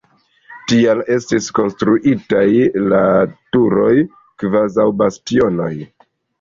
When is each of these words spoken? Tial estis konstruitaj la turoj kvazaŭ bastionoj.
Tial 0.69 1.03
estis 1.15 1.49
konstruitaj 1.59 2.41
la 2.95 3.03
turoj 3.59 3.95
kvazaŭ 4.17 4.91
bastionoj. 5.05 5.73